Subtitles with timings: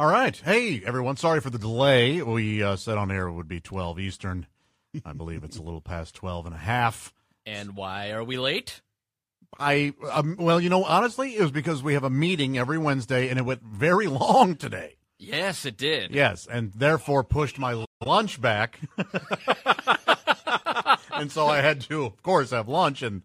[0.00, 0.34] All right.
[0.34, 1.18] Hey, everyone.
[1.18, 2.22] Sorry for the delay.
[2.22, 4.46] We uh, said on air it would be 12 Eastern.
[5.04, 7.12] I believe it's a little past 12 and a half.
[7.44, 8.80] And why are we late?
[9.58, 13.28] I, um, well, you know, honestly, it was because we have a meeting every Wednesday
[13.28, 14.96] and it went very long today.
[15.18, 16.12] Yes, it did.
[16.14, 18.80] Yes, and therefore pushed my lunch back.
[21.12, 23.20] and so I had to, of course, have lunch, and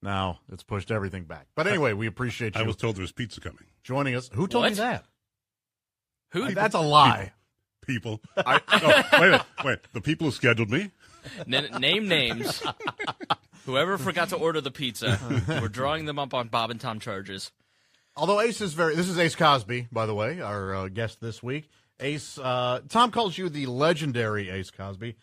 [0.00, 1.48] now it's pushed everything back.
[1.56, 3.64] But anyway, we appreciate you I was told there was pizza coming.
[3.82, 4.30] joining us.
[4.32, 4.70] Who told What?
[4.70, 5.06] me that?
[6.32, 6.52] Who?
[6.52, 7.32] That's a lie.
[7.86, 8.20] People.
[8.36, 8.88] I, no,
[9.20, 9.42] wait a minute.
[9.64, 9.78] Wait.
[9.92, 10.90] The people who scheduled me?
[11.52, 12.62] N- name names.
[13.66, 15.18] Whoever forgot to order the pizza,
[15.48, 17.52] we're drawing them up on Bob and Tom charges.
[18.16, 21.42] Although Ace is very, this is Ace Cosby, by the way, our uh, guest this
[21.42, 21.68] week.
[22.00, 25.16] Ace, uh, Tom calls you the legendary Ace Cosby.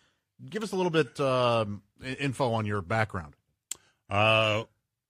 [0.49, 1.81] Give us a little bit um,
[2.19, 3.35] info on your background.
[4.09, 4.63] Uh,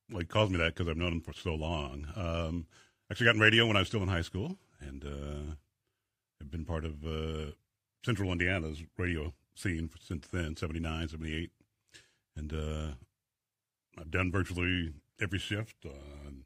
[0.09, 2.07] well, he calls me that because I've known him for so long.
[2.15, 2.65] Um,
[3.11, 5.03] actually got in radio when I was still in high school, and
[6.41, 7.51] I've been part of uh,
[8.05, 11.51] Central Indiana's radio scene since then, 79, 78.
[12.35, 12.87] And uh,
[13.99, 16.43] I've done virtually every shift on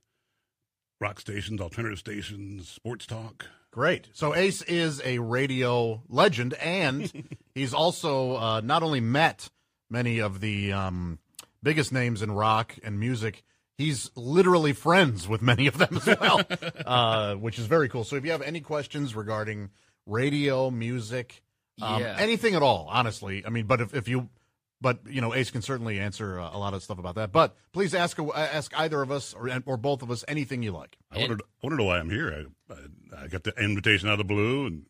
[1.00, 3.48] rock stations, alternative stations, sports talk.
[3.72, 4.09] Great.
[4.14, 7.11] So Ace is a radio legend, and
[7.55, 9.50] he's also uh, not only met
[9.89, 11.20] many of the um,
[11.64, 13.44] biggest names in rock and music,
[13.77, 16.41] he's literally friends with many of them as well,
[16.86, 18.03] uh, which is very cool.
[18.03, 19.69] So if you have any questions regarding
[20.05, 21.41] radio, music,
[21.81, 22.16] um, Yeah.
[22.19, 24.30] anything at all, honestly, I mean, but if, if you.
[24.83, 27.31] But you know, Ace can certainly answer uh, a lot of stuff about that.
[27.31, 30.72] But please ask uh, ask either of us or or both of us anything you
[30.72, 30.97] like.
[31.11, 32.47] I wondered, I wondered why I'm here.
[32.69, 34.86] I, I, I got the invitation out of the blue and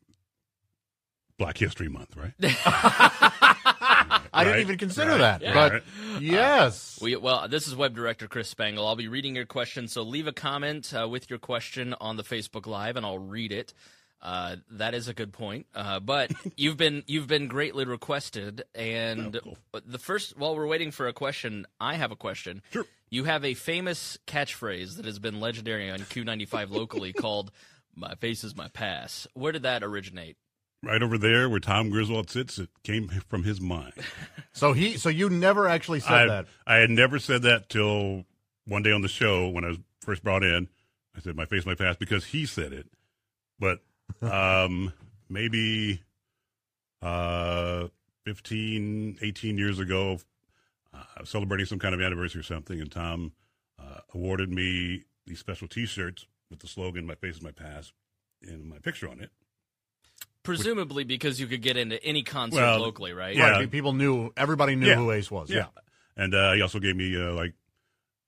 [1.38, 2.32] Black History Month, right?
[4.34, 5.54] I didn't even consider right, that, yeah.
[5.54, 5.84] but Right.
[6.22, 8.88] yes, We, well, this is Web Director Chris Spangle.
[8.88, 12.24] I'll be reading your question, so leave a comment uh, with your question on the
[12.24, 13.74] Facebook Live, and I'll read it.
[14.22, 15.66] Uh, that is a good point.
[15.74, 19.40] Uh, but you've been you've been greatly requested, and
[19.74, 22.62] Oh, the first while we're waiting for a question, I have a question.
[22.72, 22.86] Sure.
[23.09, 27.52] You have a famous catchphrase that has been legendary on Q95 locally called
[27.96, 30.38] "My face is my pass." Where did that originate?
[30.84, 33.94] Right over there where Tom Griswold sits, it came from his mind.
[34.53, 36.46] So he, so you never actually said I, that.
[36.68, 38.25] I had never said that till
[38.68, 40.68] one day on the show when I was first brought in.
[41.16, 42.88] I said my face, my past because he said it.
[43.59, 43.80] But
[44.22, 44.92] um,
[45.30, 46.02] maybe
[47.02, 47.88] uh,
[48.25, 50.19] 15, 18 years ago,
[50.94, 53.31] uh, I was celebrating some kind of anniversary or something, and Tom
[53.80, 57.94] uh, awarded me these special T-shirts with the slogan "My face is my past"
[58.42, 59.31] and my picture on it.
[60.44, 63.35] Presumably because you could get into any concert Well, locally, right?
[63.35, 63.52] yeah.
[63.52, 64.96] Right, people knew, everybody knew Yeah.
[64.96, 65.50] who Ace was.
[65.52, 65.68] Yeah.
[66.18, 67.53] And uh, he also gave me uh, like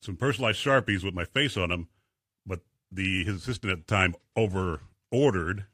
[0.01, 1.87] some personalized sharpies with my face on them,
[2.45, 2.59] but
[2.91, 4.81] the his assistant at the time over
[5.11, 5.65] ordered,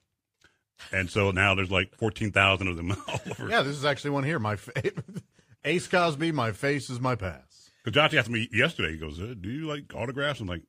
[0.91, 3.49] and so now there's like fourteen thousand of them all over.
[3.49, 4.39] Yeah, this is actually one here.
[4.39, 4.91] My fa-
[5.66, 7.69] Ace Cosby, my face is my pass.
[7.83, 10.63] Because Josh asked me yesterday, he goes, uh, "Do you like autographs?" I'm like,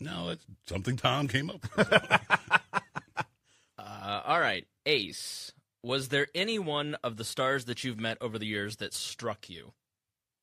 [0.00, 1.92] "No, it's something Tom came up." with."
[3.78, 5.52] Uh, all right, Ace.
[5.82, 9.48] Was there any one of the stars that you've met over the years that struck
[9.48, 9.72] you?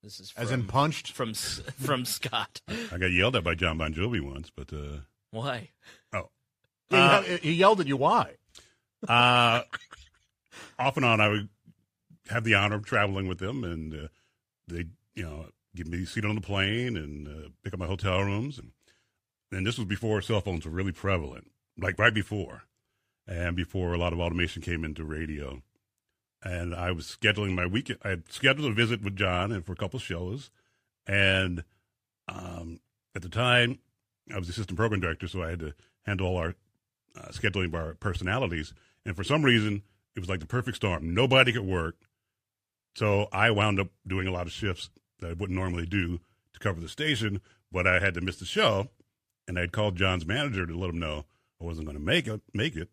[0.01, 1.11] This is from, As in punched.
[1.11, 2.61] from from Scott.
[2.69, 4.99] I got yelled at by John Bon Jovi once, but uh,
[5.31, 5.69] Why?
[6.13, 6.29] oh,
[6.91, 7.97] Yeah, he, he yelled at you.
[7.97, 8.35] Why?
[9.07, 9.63] Uh,
[10.79, 11.49] off and on, I would
[12.29, 14.07] have the honor of traveling with them, and uh,
[14.67, 14.85] they,
[15.15, 18.21] you know, give me a seat on the plane and uh, pick up my hotel
[18.21, 18.57] rooms.
[18.59, 18.71] And,
[19.51, 22.63] and this was before cell phones were really prevalent, like right before,
[23.27, 25.61] and before a lot of automation came into radio.
[26.43, 27.99] And I was scheduling my weekend.
[28.03, 30.51] I had scheduled a visit with John and for a couple shows,
[31.07, 31.63] and
[32.27, 32.79] um,
[33.15, 33.79] at the time,
[34.33, 36.55] I was assistant program director, so I had to handle all our
[37.17, 38.73] uh, scheduling of our personalities.
[39.05, 39.83] And for some reason,
[40.15, 41.13] it was like the perfect storm.
[41.13, 41.95] Nobody could work.
[42.95, 46.19] So I wound up doing a lot of shifts that I wouldn't normally do
[46.53, 48.89] to cover the station, but I had to miss the show.
[49.47, 51.25] And I'd called John's manager to let him know
[51.61, 52.41] I wasn't going to make it.
[52.53, 52.89] Make it.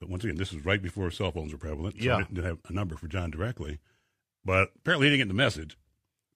[0.00, 1.96] But once again, this was right before cell phones were prevalent.
[1.98, 2.16] So Yeah.
[2.16, 3.78] I didn't, have a number for John directly.
[4.44, 5.76] But apparently he didn't get the message.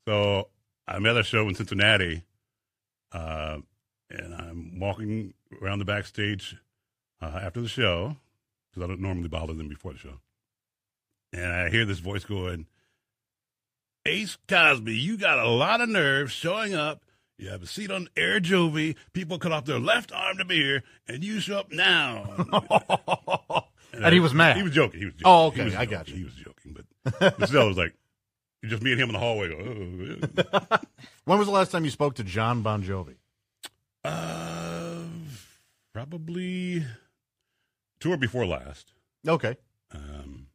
[0.07, 0.49] So
[0.87, 2.25] I'm at a show in Cincinnati,
[3.13, 3.59] uh,
[4.11, 5.33] and I'm walking
[5.63, 6.57] around the backstage
[7.23, 8.17] uh, after the show
[8.71, 10.21] because I don't normally bother them before the show.
[11.33, 12.67] And I hear this voice going,
[14.05, 17.03] Ace Cosby, you got a lot of nerve showing up.
[17.37, 18.95] You have a seat on Air Jovi.
[19.13, 23.67] People cut off their left arm to be here, and you show up now.
[23.97, 24.57] And he was mad.
[24.57, 24.99] He was joking.
[24.99, 25.27] He was joking.
[25.27, 25.77] Oh, okay.
[25.77, 26.17] I got you.
[26.17, 27.95] He was joking, but, it was like
[28.65, 29.49] just me and him in the hallway.
[29.49, 30.79] Go, oh,
[31.25, 33.15] When was the last time you spoke to John Bon Jovi?
[34.05, 35.05] uh,
[35.93, 36.85] probably
[38.01, 38.93] tour before last.
[39.27, 39.57] Okay.
[39.93, 40.49] Um,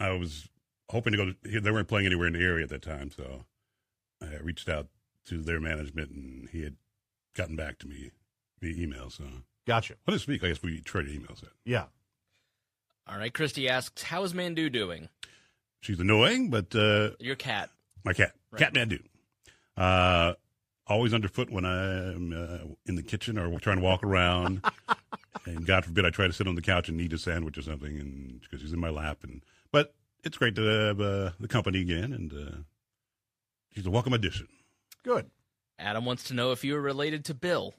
[0.00, 0.48] I was
[0.90, 1.32] hoping to go.
[1.32, 3.44] To, they weren't playing anywhere in the area at that time, so
[4.22, 4.88] I reached out
[5.26, 6.76] to their management, and he had
[7.34, 8.10] gotten back to me
[8.60, 9.10] via email.
[9.10, 9.24] So
[9.66, 9.94] Gotcha.
[10.04, 11.40] when I speak, I guess we traded emails.
[11.40, 11.86] That Yeah.
[13.06, 15.08] All right, Christy asks, "How is Mandu doing?
[15.80, 17.70] she's annoying, but uh, Your cat."
[18.04, 18.58] my cat, Right.
[18.58, 19.02] cat Mandu.
[19.76, 20.34] Uh,
[20.86, 24.62] always underfoot when I'm uh, in the kitchen or trying to walk around.
[25.46, 27.62] and God forbid I try to sit on the couch and eat a sandwich or
[27.62, 29.18] something, and because he's in my lap.
[29.22, 29.42] And
[29.72, 29.94] but
[30.24, 32.56] it's great to have uh, the company again, and uh,
[33.78, 34.48] she's a welcome addition.
[35.04, 35.30] Good.
[35.78, 37.74] Adam wants to know if you are related to Bill.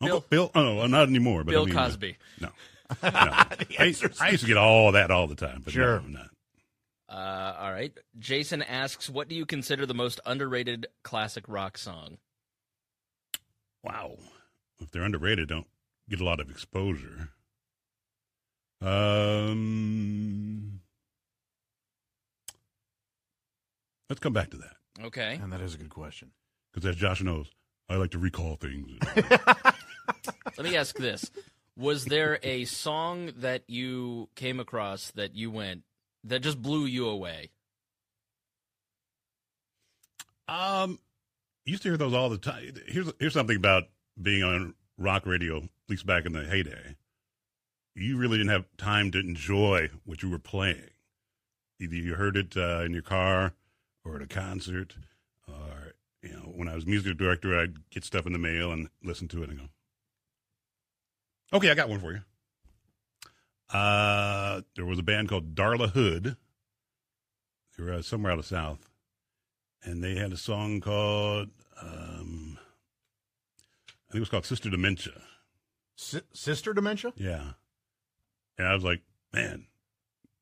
[0.00, 1.42] Uncle Bill, oh, no, not anymore.
[1.42, 2.16] But I Bill mean, uh, Cosby.
[2.40, 2.48] no,
[3.02, 3.08] no.
[3.12, 5.98] I, I used to get all that all the time, but Sure.
[6.00, 6.30] no, I'm not.
[7.08, 7.92] Uh, all right.
[8.18, 12.18] Jason asks, "What do you consider the most underrated classic rock song?"
[13.82, 14.16] Wow.
[14.80, 15.66] If they're underrated, don't
[16.08, 17.30] get a lot of exposure.
[18.80, 20.80] Um,
[24.08, 25.38] let's come back to that Okay.
[25.42, 26.30] And that is a good question.
[26.72, 27.50] because, as Josh knows,
[27.88, 28.90] I like to recall things.
[30.56, 31.30] Let me ask this:
[31.76, 35.82] Was there a song that you came across that you went
[36.22, 37.50] that just blew you away?
[40.48, 40.98] um,
[41.64, 42.74] used to hear those all the time.
[42.86, 43.84] Here's here's something about
[44.20, 46.96] being on rock radio, at least back in the heyday.
[47.94, 50.90] You really didn't have time to enjoy what you were playing.
[51.80, 53.52] Either you heard it uh, in your car
[54.04, 54.94] or at a concert,
[55.48, 58.88] or you know, when I was music director, I'd get stuff in the mail and
[59.02, 59.64] listen to it and go,
[61.52, 62.20] "Okay, I got one for you."
[63.72, 66.36] Uh, there was a band called Darla Hood.
[67.76, 68.88] They were uh, somewhere out of South,
[69.82, 71.48] and they had a song called
[71.82, 72.58] um,
[73.88, 75.20] I think it was called Sister Dementia.
[75.96, 77.12] Si- sister dementia?
[77.16, 77.52] Yeah,
[78.58, 79.02] and I was like,
[79.32, 79.66] man,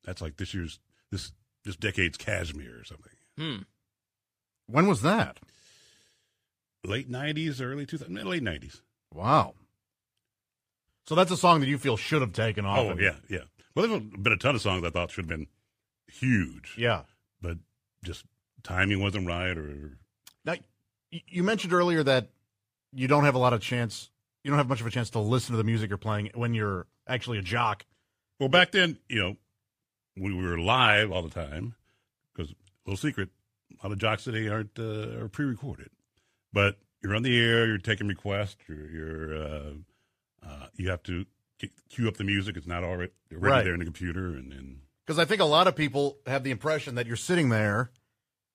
[0.03, 0.79] that's like this year's
[1.11, 1.31] this
[1.63, 3.13] this decade's Kashmir or something.
[3.37, 3.57] Hmm.
[4.67, 5.39] When was that?
[6.85, 8.81] Late '90s, early 2000, late '90s.
[9.13, 9.53] Wow.
[11.07, 12.79] So that's a song that you feel should have taken off.
[12.79, 13.39] Oh and- yeah, yeah.
[13.75, 15.47] Well, there's been a ton of songs I thought should have been
[16.07, 17.03] huge, Yeah.
[17.41, 17.57] but
[18.03, 18.23] just
[18.61, 19.97] timing wasn't right, or
[20.45, 20.55] Now,
[21.09, 22.29] you mentioned earlier that
[22.91, 24.11] you don't have a lot of chance.
[24.43, 26.53] You don't have much of a chance to listen to the music you're playing when
[26.53, 27.85] you're actually a jock.
[28.39, 29.37] Well, back then, you know,
[30.17, 31.73] we were live all the time
[32.35, 32.53] because
[32.85, 33.29] little secret,
[33.81, 35.89] a lot of jocks today aren't uh, are pre-recorded,
[36.51, 39.71] but you're on the air, you're taking requests, you're, you're uh,
[40.45, 41.25] uh, you have to
[41.89, 42.57] cue up the music.
[42.57, 43.63] It's not already already Right.
[43.63, 46.95] there in the computer, and, Because I think a lot of people have the impression
[46.95, 47.91] that you're sitting there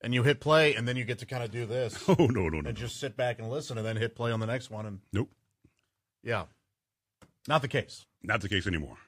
[0.03, 2.49] and you hit play and then you get to kind of do this oh no
[2.49, 4.71] no no, and just sit back and listen and then hit play on the next
[4.71, 4.87] one.
[4.87, 5.31] And nope,
[6.23, 6.45] yeah,
[7.49, 8.07] not the case.
[8.23, 8.99] not the case anymore.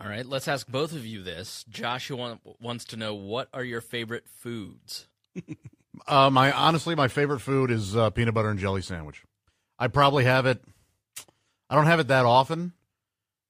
[0.00, 0.24] All right.
[0.24, 1.64] Let's ask both of you this.
[1.68, 5.06] Joshua wants to know what are your favorite foods.
[6.06, 9.22] Uh, my honestly, my favorite food is uh, peanut butter and jelly sandwich.
[9.78, 10.62] I probably have it.
[11.68, 12.72] I don't have it that often,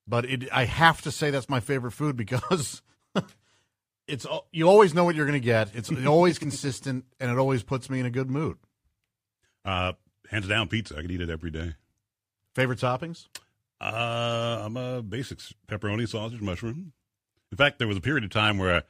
[0.06, 2.82] but it, I have to say that's my favorite food because
[4.08, 5.74] it's you always know what you're going to get.
[5.74, 8.58] It's always consistent and it always puts me in a good mood.
[9.64, 9.92] Uh,
[10.28, 10.96] hands down, pizza.
[10.96, 11.74] I could eat it every day.
[12.54, 13.26] Favorite toppings?
[13.80, 16.92] Uh, I'm a basics pepperoni, sausage, mushroom.
[17.50, 18.82] In fact, there was a period of time where I,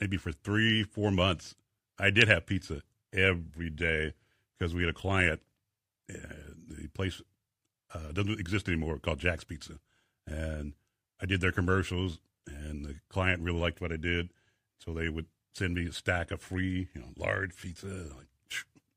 [0.00, 1.54] maybe for three, four months,
[1.98, 2.82] I did have pizza
[3.12, 4.14] every day
[4.58, 5.40] because we had a client.
[6.12, 6.16] Uh,
[6.68, 7.22] the place
[7.94, 9.74] uh, doesn't exist anymore called Jack's Pizza,
[10.26, 10.74] and
[11.20, 14.30] I did their commercials, and the client really liked what I did,
[14.78, 17.86] so they would send me a stack of free, you know, large pizza.
[17.86, 18.26] Like.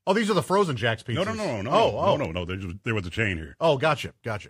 [0.07, 1.15] Oh, these are the frozen Jack's pizzas.
[1.15, 2.45] no, no, no, no, Oh, no, oh, no, no.
[2.45, 3.55] There there was a chain here.
[3.59, 4.49] Oh, gotcha, gotcha.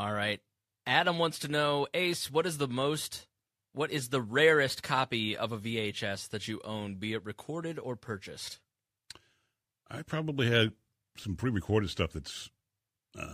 [0.00, 0.40] All right.
[0.86, 3.26] Adam wants to know, Ace, what is the most,
[3.74, 7.96] what is the rarest copy of a VHS that you own, be it recorded or
[7.96, 8.60] purchased?
[9.90, 10.72] I probably had
[11.18, 12.48] some pre-recorded stuff that's
[13.18, 13.26] uh,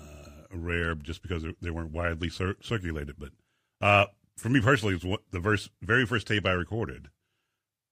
[0.52, 3.14] rare just because they- weren't widely cir- circulated.
[3.16, 3.30] But
[3.80, 4.06] uh,
[4.36, 7.10] for me personally, it's what, the verse, very first tape I recorded.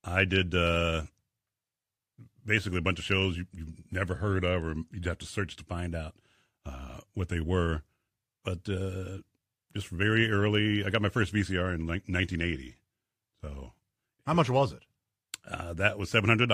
[0.03, 1.03] I did uh,
[2.45, 5.55] basically a bunch of shows you, you've never heard of, or you'd have to search
[5.55, 6.13] to find out
[6.65, 7.83] uh, what they were.
[8.45, 9.17] But uh,
[9.73, 12.75] just very early, I got my first VCR in like 1980.
[13.41, 13.73] So
[14.25, 14.83] How much was it?
[15.51, 16.47] uh, that was $700.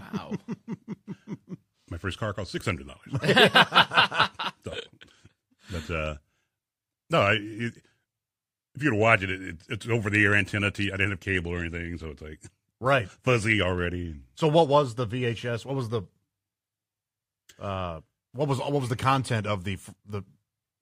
[0.00, 0.32] Wow.
[1.90, 3.10] My first car cost six hundred dollars.
[4.64, 4.74] so,
[5.70, 6.14] but uh,
[7.10, 7.74] no, I, it,
[8.74, 10.72] if you were to watch it, it, it's over the air antenna.
[10.72, 12.40] T- I didn't have cable or anything, so it's like
[12.80, 13.08] Right.
[13.08, 14.16] fuzzy already.
[14.34, 15.64] So, what was the VHS?
[15.64, 16.02] What was the
[17.60, 18.00] uh,
[18.32, 20.22] what was what was the content of the the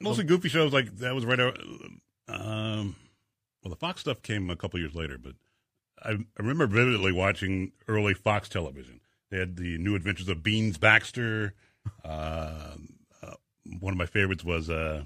[0.01, 1.41] mostly goofy shows like that was right.
[1.41, 1.59] out-
[2.29, 2.97] Um,
[3.63, 5.35] well, the Fox stuff came a couple years later, but
[6.03, 9.01] I, I remember vividly watching early Fox television.
[9.31, 11.55] They had the New Adventures of Beans Baxter.
[12.05, 12.75] Uh,
[13.23, 13.35] uh,
[13.81, 15.05] one of my favorites was uh,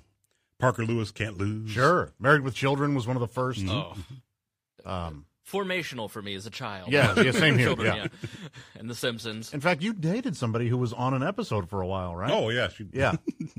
[0.58, 1.70] Parker Lewis Can't Lose.
[1.70, 2.12] Sure.
[2.18, 3.96] Married with Children was one of the 1st Oh,
[4.84, 6.92] Um, formational for me as a child.
[6.92, 8.06] Yeah, yeah, same here, Children, yeah.
[8.78, 9.52] And The Simpsons.
[9.54, 12.30] in fact, you dated somebody who was on an episode for a while, right?
[12.30, 13.14] Oh yeah, she, yeah.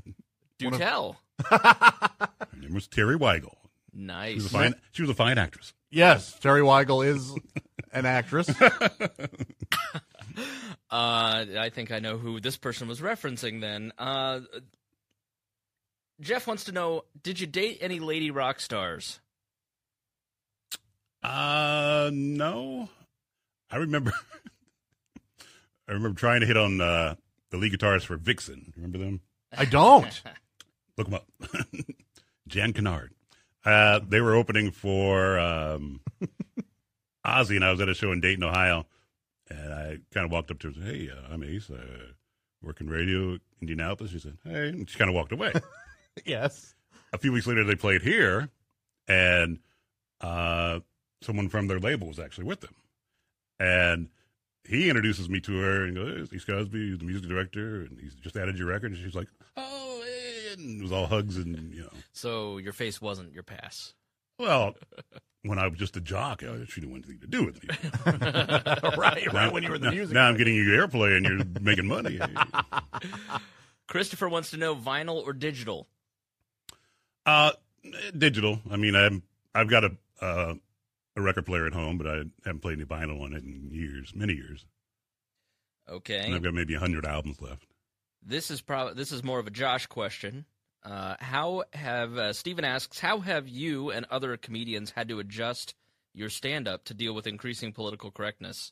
[0.59, 1.17] Do one of- tell.
[1.45, 3.55] her name was Teri Weigel.
[3.91, 4.45] She was Nice.
[4.45, 4.75] a fine.
[4.91, 5.73] She was a fine actress.
[5.89, 7.33] Yes, Teri Weigel is
[7.91, 8.49] an actress.
[10.91, 13.93] Uh, I think I know who this person was referencing then.
[13.99, 14.39] Uh,
[16.19, 19.19] Jeff wants to know Did you date any lady rock stars?
[21.21, 22.89] Uh, no.
[23.69, 24.11] I remember.
[25.87, 27.13] I remember trying to hit on uh,
[27.51, 28.73] the lead guitarist for Vixen.
[28.75, 29.21] Remember them?
[29.55, 30.21] I don't.
[30.99, 31.27] Look them up.
[32.49, 33.11] Jan Kuehnemund.
[33.63, 36.01] Uh, they were opening for um,
[37.25, 38.85] Ozzy, and I was at a show in Dayton, Ohio.
[39.49, 41.71] And I kind of walked up to her and said, Hey, uh, I'm Ace.
[41.73, 41.81] I
[42.61, 44.11] work in radio, Indianapolis.
[44.11, 44.67] She said, Hey.
[44.67, 45.53] And she kind of walked away.
[46.25, 46.75] yes.
[47.13, 48.49] a few weeks later, they played here,
[49.07, 49.59] and
[50.19, 50.81] uh,
[51.21, 52.75] someone from their label was actually with them.
[53.57, 54.09] And
[54.67, 57.97] he introduces me to her and goes, hey, Steve Cosby, he's the music director, and
[58.01, 58.91] he's just added your record.
[58.91, 59.68] And she's like, oh, eh,"
[60.59, 61.89] and it was all hugs and, you know.
[62.13, 63.93] So your face wasn't your pass.
[64.37, 64.75] Well,
[65.43, 67.69] when I was just a jock, I, she didn't want anything to do with me.
[68.97, 70.13] right, Now- right when you were in the now, music.
[70.13, 72.19] Now I'm getting you airplay and you're making money.
[73.87, 75.87] Christopher wants to know vinyl or digital?
[77.25, 77.51] Uh,
[78.17, 78.59] digital.
[78.71, 79.23] I mean, I'm
[79.55, 80.53] I've got a uh,
[81.15, 84.13] a record player at home, but I haven't played any vinyl on it in years,
[84.15, 84.65] many years.
[85.87, 86.31] And Okay.
[86.31, 87.65] I've got maybe hundred albums left.
[88.25, 90.45] This is probably this is more of a Josh question.
[90.83, 95.75] Uh, how have uh, Stephen asks how have you and other comedians had to adjust
[96.13, 98.71] your stand up to deal with increasing political correctness?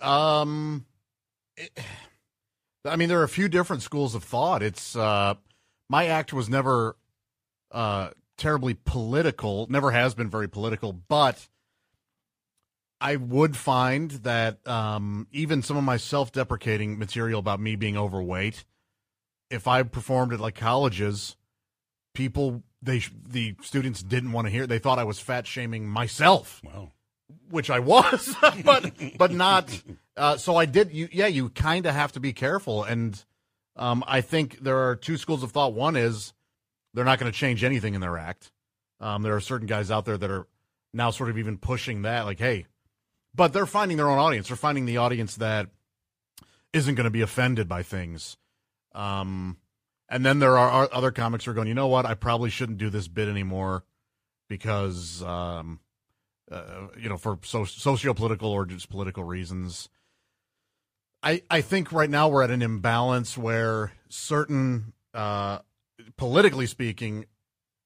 [0.00, 0.84] Um,
[1.56, 1.78] it-
[2.84, 4.62] I mean, there are a few different schools of thought.
[4.62, 5.34] It's uh,
[5.88, 6.96] my act was never
[7.70, 11.46] uh terribly political, never has been very political, but
[13.00, 18.64] I would find that um, even some of my self-deprecating material about me being overweight,
[19.50, 21.36] if I performed at like colleges,
[22.14, 24.66] people they the students didn't want to hear.
[24.66, 26.92] They thought I was fat shaming myself Wow.
[27.50, 29.82] which I was, but but not.
[30.16, 30.92] Uh, so I did.
[30.92, 33.22] You, yeah, you kind of have to be careful, and
[33.76, 35.72] um, I think there are two schools of thought.
[35.72, 36.32] One is
[36.94, 38.52] they're not going to change anything in their act.
[39.00, 40.46] Um, there are certain guys out there that are
[40.92, 42.66] now sort of even pushing that, like, hey,
[43.34, 44.48] but they're finding their own audience.
[44.48, 45.68] They're finding the audience that
[46.72, 48.36] isn't going to be offended by things.
[48.94, 49.58] Um,
[50.08, 52.06] and then there are other comics who are going, you know what?
[52.06, 53.84] I probably shouldn't do this bit anymore
[54.48, 55.80] because um,
[56.50, 59.88] uh, you know, for so, socio-political or just political reasons.
[61.22, 65.60] I I think right now we're at an imbalance where certain, uh,
[66.16, 67.26] politically speaking,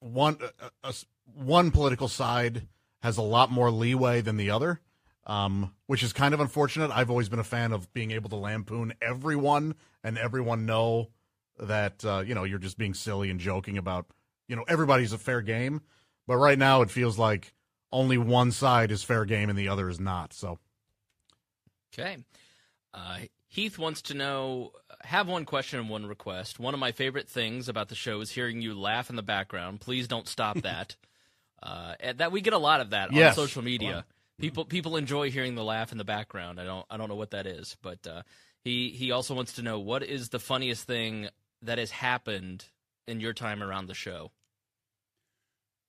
[0.01, 0.93] one uh, uh,
[1.35, 2.67] one political side
[3.03, 4.81] has a lot more leeway than the other,
[5.27, 6.91] um, which is kind of unfortunate.
[6.91, 11.11] I've always been a fan of being able to lampoon everyone and everyone know
[11.59, 14.07] that uh, you know you're just being silly and joking about
[14.49, 15.81] you know everybody's a fair game.
[16.27, 17.55] But right now it feels like
[17.93, 20.33] only one side is fair game and the other is not.
[20.33, 20.59] So
[21.93, 22.17] Okay.
[22.93, 24.73] Uh, Heath wants to know
[25.05, 26.59] have one question and one request.
[26.59, 29.81] One of my favorite things about the show is hearing you laugh in the background.
[29.81, 30.97] Please don't stop that.
[31.63, 33.39] uh, that we get a lot of that Yes.
[33.39, 34.05] on social media.
[34.39, 36.61] People people enjoy hearing the laugh in the background.
[36.61, 38.23] I don't I don't know what that is, but uh,
[38.65, 41.29] he he also wants to know what is the funniest thing
[41.63, 42.65] that has happened
[43.07, 44.33] in your time around the show.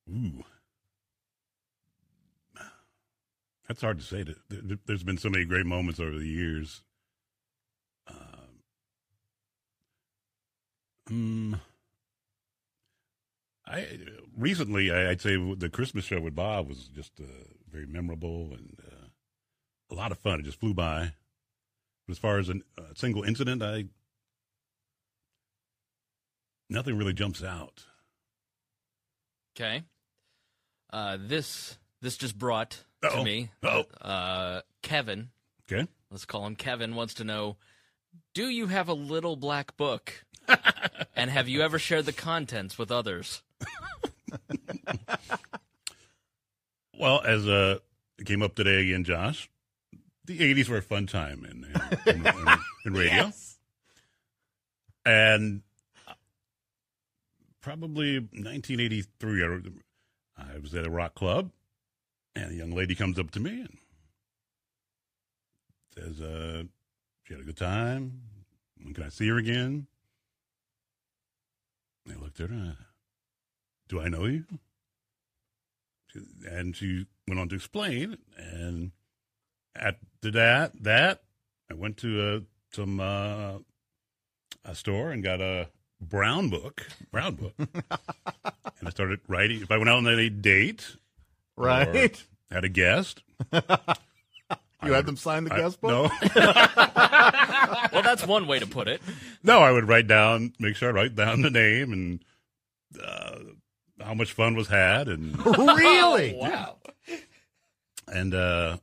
[0.10, 0.44] Ooh.
[3.68, 4.22] That's hard to say.
[4.22, 6.84] There- there- There's been so many great moments over the years.
[8.06, 8.62] Um,
[11.10, 11.60] mm,
[13.66, 13.98] I
[14.38, 17.24] recently, I'd say the Christmas show with Bob was just uh,
[17.72, 19.08] very memorable and uh,
[19.92, 20.40] a lot of fun.
[20.40, 21.12] It just flew by.
[22.08, 23.86] But as far as a uh, single incident, I
[26.70, 27.84] nothing really jumps out.
[29.56, 29.84] Okay.
[30.92, 33.24] Uh, this this just brought to Uh-oh.
[33.24, 33.50] me.
[33.64, 33.86] Uh-oh.
[34.08, 35.30] Uh, Kevin,
[35.72, 35.88] Okay.
[36.12, 37.58] let's call him Kevin, wants to know:
[38.34, 40.26] Do you have a little black book?
[41.16, 43.42] and have you ever shared the contents with others?
[47.00, 47.80] Well, as uh,
[48.26, 49.50] came up today again, Josh,
[50.26, 51.66] the '80s were a fun time in
[52.14, 52.48] in, in,
[52.86, 53.32] in radio,
[55.06, 55.62] and
[57.62, 59.44] probably 1983.
[60.38, 61.52] I, I was at a rock club,
[62.36, 63.78] and a young lady comes up to me and
[65.96, 66.64] says, uh,
[67.24, 68.22] "She had a good time.
[68.82, 69.88] When can I see her again?"
[72.10, 72.78] I looked at her.
[73.88, 74.46] Do I know you?
[76.50, 78.18] And she went on to explain.
[78.38, 78.92] And
[79.76, 81.24] after that, that
[81.70, 82.40] I went to uh,
[82.74, 83.60] some uh,
[84.64, 85.70] a store and got a
[86.02, 89.62] brown book, brown book, and I started writing.
[89.62, 90.96] If I went out on a date,
[91.58, 92.22] Right.
[92.52, 93.24] or had a guest,
[94.84, 96.12] You had them sign the I- guest book?
[96.22, 96.32] No,
[97.92, 99.02] Well, that's one way to put it.
[99.44, 102.24] no, I would write down, make sure I write down the name and
[103.04, 103.36] uh,
[104.02, 106.34] how much fun was had, and really?
[106.40, 106.78] wow.
[108.08, 108.78] and uh,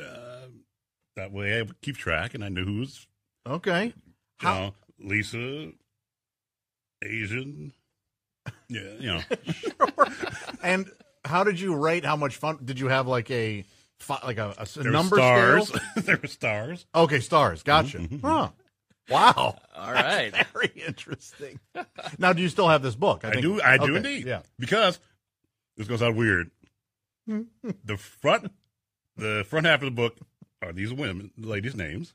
[0.00, 0.46] uh,
[1.16, 3.06] that way I would keep track, and I knew who was
[3.46, 3.86] Okay.
[3.86, 3.92] you
[4.38, 5.70] How- know, Lisa,
[7.02, 7.72] Asian.
[8.68, 9.20] Yeah, you know,
[10.62, 10.90] And
[11.24, 12.58] how did you rate how much fun?
[12.64, 13.64] Did you have like a
[14.22, 15.72] like a, there number stars.
[15.96, 16.84] there were stars.
[16.94, 17.62] Okay, stars.
[17.62, 17.98] Gotcha.
[17.98, 18.50] Mm-hmm, Huh.
[19.08, 19.56] Wow.
[19.76, 20.32] All right.
[20.52, 21.60] Very interesting.
[22.18, 23.24] now, do you still have this book?
[23.24, 23.60] I, think- do.
[23.60, 24.26] I do okay, indeed.
[24.26, 24.42] Yeah.
[24.58, 24.98] Because
[25.76, 26.50] this goes sound weird.
[27.26, 28.52] the front,
[29.16, 30.16] the front half of the book
[30.62, 32.14] are these women, ladies' names.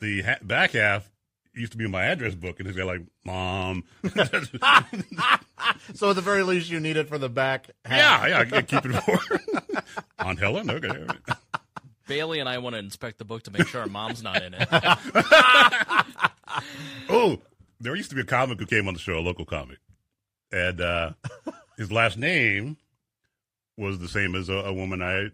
[0.00, 1.10] The ha- back half
[1.54, 3.84] used to be my address book, and it's got like mom.
[5.94, 7.68] So at the very least, you need it for the back.
[7.84, 8.28] Half.
[8.28, 8.56] yeah, yeah.
[8.56, 9.40] I keep it for
[10.18, 10.70] Aunt Helen.
[10.70, 11.06] Okay.
[12.10, 12.18] All right.
[12.18, 14.54] Bailey and I want to inspect the book to make sure our mom's not in
[14.54, 14.68] it.
[17.08, 17.40] Oh,
[17.80, 19.78] there used to be a comic who came on the show, a local comic,
[20.52, 21.12] and uh,
[21.76, 22.76] his last name
[23.76, 25.30] was the same as a, a woman I.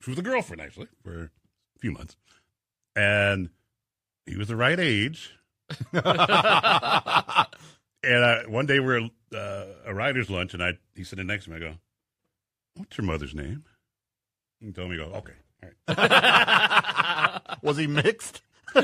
[0.00, 2.16] She was a girlfriend actually for a few months,
[2.94, 3.50] and
[4.26, 5.32] he was the right age.
[5.92, 6.04] and
[8.04, 11.50] I, one day we were uh, a writer's lunch, and I he sitting next to
[11.50, 11.56] me.
[11.56, 11.74] I go,
[12.76, 13.64] "What's your mother's name?"
[14.60, 17.40] He told me, "Go okay." Right.
[17.62, 18.42] Was he mixed?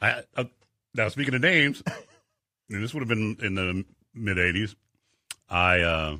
[0.00, 0.44] I, uh,
[0.94, 1.82] now speaking of names,
[2.70, 3.84] and this would have been in the
[4.14, 4.74] mid '80s.
[5.48, 6.16] I uh,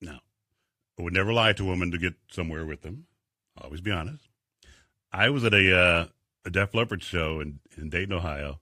[0.00, 0.18] no,
[0.98, 3.06] I would never lie to a woman to get somewhere with them.
[3.60, 4.28] Always be honest.
[5.12, 6.06] I was at a uh,
[6.44, 8.60] a Def Leppard show in in Dayton, Ohio,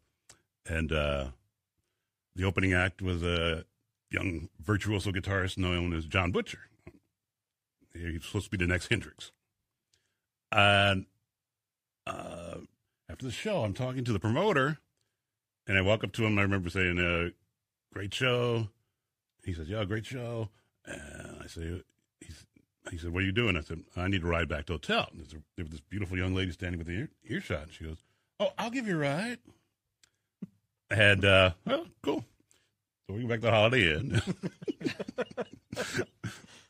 [0.66, 1.28] and uh,
[2.36, 3.64] the opening act was a
[4.10, 6.60] young virtuoso guitarist known as Jon Butcher.
[7.92, 9.32] He's supposed to be the next Hendrix,
[10.52, 11.06] and
[12.06, 12.58] uh,
[13.08, 14.78] after the show, I'm talking to the promoter,
[15.66, 16.38] and I walk up to him.
[16.38, 17.30] I remember saying, uh,
[17.92, 18.68] "Great show."
[19.44, 20.50] He says, "Yeah, great show."
[20.84, 21.82] And I say,
[22.90, 24.74] "He said, what are you doing?" I said, "I need to ride back to the
[24.74, 27.64] hotel." And there's a, there was this beautiful young lady standing with the ear, earshot.
[27.64, 27.98] And she goes,
[28.38, 29.38] "Oh, I'll give you a ride."
[30.90, 32.24] And uh, well, cool.
[33.08, 34.20] So we go back to the Holiday Inn,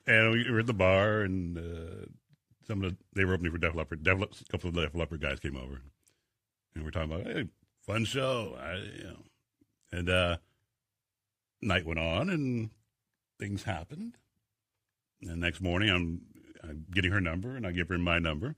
[0.06, 2.06] and we were at the bar, and uh,
[2.64, 4.04] some of the they were opening for Def Leppard.
[4.04, 5.82] Def, a couple of the Def Leppard guys came over,
[6.76, 7.48] and we're talking about hey,
[7.84, 9.18] fun show, I, you know.
[9.90, 10.36] And uh,
[11.60, 12.70] night went on, and
[13.40, 14.16] things happened.
[15.20, 16.20] And the next morning, I'm,
[16.62, 18.54] I'm getting her number, and I give her my number,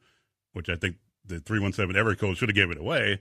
[0.52, 3.20] which I think the three one seven ever code should have gave it away,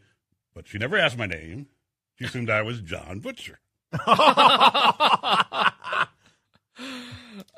[0.53, 1.67] but she never asked my name.
[2.15, 3.59] She assumed I was Jon Butcher.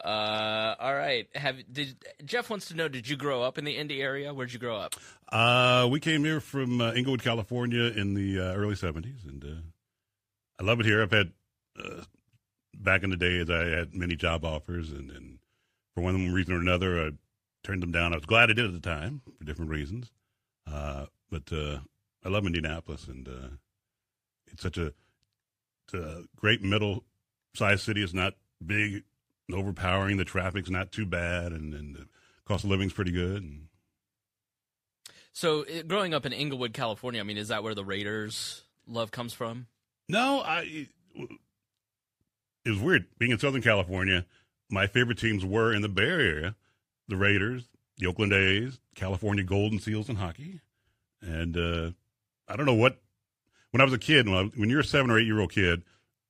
[0.03, 1.27] Uh, all right.
[1.35, 2.87] Have did Jeff wants to know?
[2.87, 4.33] Did you grow up in the Indy area?
[4.33, 4.95] Where'd you grow up?
[5.31, 9.61] Uh, we came here from uh, Inglewood, California, in the uh, early '70s, and uh,
[10.59, 11.03] I love it here.
[11.03, 11.31] I've had
[11.77, 12.01] uh,
[12.75, 15.37] back in the days, I had many job offers, and, and
[15.93, 17.09] for one reason or another, I
[17.63, 18.13] turned them down.
[18.13, 20.11] I was glad I did at the time for different reasons,
[20.65, 23.29] but I love Indianapolis, and
[24.51, 24.93] it's such a,
[25.93, 28.03] a great middle-sized city.
[28.03, 28.33] It's not
[28.65, 29.03] big,
[29.47, 30.17] and overpowering.
[30.17, 32.07] The traffic's not too bad, and, and the
[32.45, 33.43] cost of living's pretty good.
[33.43, 33.67] And,
[35.33, 39.11] So, uh, growing up in Inglewood, California, I mean, is that where the Raiders love
[39.11, 39.67] comes from?
[40.09, 40.87] No, I.
[42.65, 44.25] It was weird being in Southern California.
[44.69, 46.55] My favorite teams were in the Bay Area:
[47.07, 50.59] the Raiders, the Oakland A's, California Golden Seals in hockey,
[51.21, 51.91] and uh,
[52.47, 53.01] I don't know what.
[53.71, 55.51] When I was a kid, when, I, when you're a seven or eight year old
[55.51, 55.83] kid,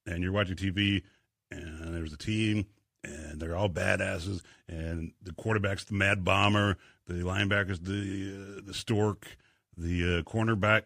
[0.05, 1.03] and you're watching TV,
[1.49, 2.67] and there's a team,
[3.03, 6.77] and they're all badasses, and the quarterback's the Mad Bomber,
[7.07, 9.37] the linebacker's the uh, the Stork,
[9.77, 10.83] the uh, cornerback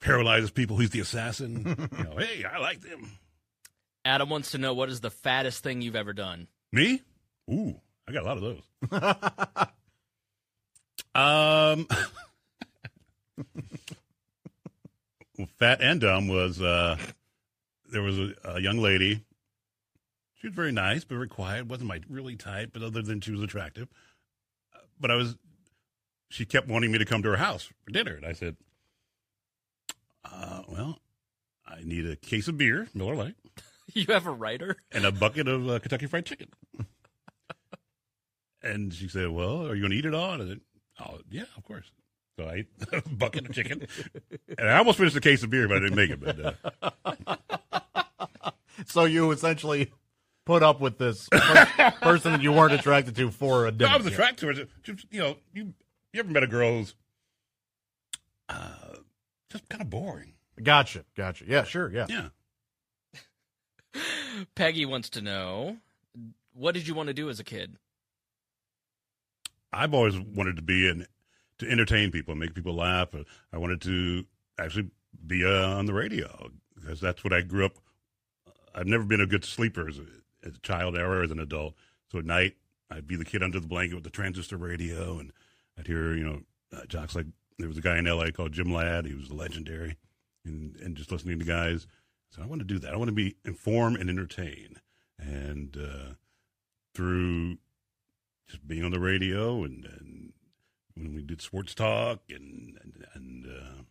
[0.00, 0.76] paralyzes people.
[0.76, 1.88] He's the assassin.
[1.98, 3.18] you know, hey, I like them.
[4.04, 6.48] Adam wants to know what is the fattest thing you've ever done.
[6.72, 7.02] Me?
[7.50, 8.62] Ooh, I got a lot of those.
[11.14, 13.54] um, well,
[15.58, 16.96] fat and dumb was uh,
[17.90, 19.22] there was a, a young lady.
[20.40, 21.66] She was very nice, but very quiet.
[21.66, 23.88] wasn't my really type, but other than she was attractive.
[25.00, 25.36] But I was.
[26.28, 28.56] She kept wanting me to come to her house for dinner, and I said,
[30.24, 30.98] uh, "Well,
[31.66, 33.36] I need a case of beer, Miller Lite,
[33.94, 34.76] You have a writer?
[34.92, 36.48] and a bucket of uh, Kentucky Fried Chicken."
[38.62, 40.60] and she said, "Well, are you going to eat it all?" And I said,
[41.00, 41.90] "Oh, yeah, of course."
[42.38, 43.86] So I ate a bucket of chicken,
[44.58, 46.20] and I almost finished a case of beer, but I didn't make it.
[46.20, 46.56] But
[47.14, 48.14] uh,
[48.86, 49.92] So you essentially
[50.44, 53.86] put up with this person that you weren't attracted to for a no.
[53.86, 54.68] I was attracted to her.
[54.82, 55.74] Just, you know, you
[56.12, 56.94] you ever met a girl who's
[58.48, 58.96] uh,
[59.50, 60.32] just kind of boring?
[60.62, 61.44] Gotcha, gotcha.
[61.46, 62.06] Yeah, sure, yeah.
[62.08, 62.28] Yeah.
[64.54, 65.78] Peggy wants to know
[66.52, 67.76] what did you want to do as a kid?
[69.72, 71.06] I've always wanted to be in
[71.58, 73.14] to entertain people, make people laugh.
[73.52, 74.24] I wanted to
[74.58, 74.90] actually
[75.26, 77.74] be uh, on the radio because that's what I grew up.
[78.74, 80.06] I've never been a good sleeper as a,
[80.46, 81.74] as a child or as an adult.
[82.10, 82.56] So at night,
[82.90, 85.32] I'd be the kid under the blanket with the transistor radio, and
[85.78, 86.40] I'd hear you know
[86.76, 87.26] uh, jocks like
[87.58, 88.32] there was a guy in L.A.
[88.32, 89.06] called Jim Ladd.
[89.06, 89.96] He was legendary,
[90.44, 91.86] and and just listening to guys.
[92.30, 92.92] So I want to do that.
[92.92, 94.80] I want to be inform and entertain,
[95.18, 96.14] and uh,
[96.94, 97.58] through
[98.48, 100.32] just being on the radio and, and
[100.96, 103.82] when we did sports talk and and, and uh,